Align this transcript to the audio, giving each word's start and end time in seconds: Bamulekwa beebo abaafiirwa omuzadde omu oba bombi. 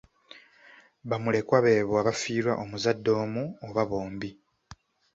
Bamulekwa 1.09 1.57
beebo 1.65 1.93
abaafiirwa 2.01 2.53
omuzadde 2.63 3.11
omu 3.23 3.43
oba 3.67 3.83
bombi. 3.89 4.29